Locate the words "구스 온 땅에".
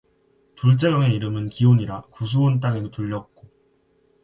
2.09-2.89